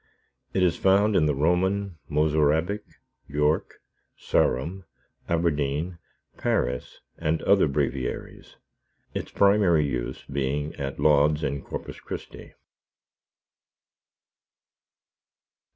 [0.51, 2.81] It is found in the Roman, Mozarabic,
[3.27, 3.83] York,
[4.17, 4.83] Sarum,
[5.29, 5.99] Aberdeen,
[6.37, 8.55] Paris, and other Breviaries,
[9.13, 12.53] its primary use being at Lauds in Corpus Christi.